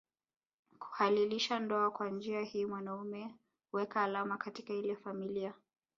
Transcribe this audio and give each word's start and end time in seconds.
Kuhalalisha 0.79 1.59
ndoa 1.59 1.91
Kwa 1.91 2.09
njia 2.09 2.41
hii 2.41 2.65
mwanaume 2.65 3.35
huweka 3.71 4.03
alama 4.03 4.37
katika 4.37 4.73
ile 4.73 4.95
familia 4.95 5.53